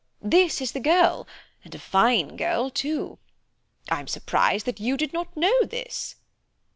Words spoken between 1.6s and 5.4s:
and a fine girl, too. I'm surprised that you did not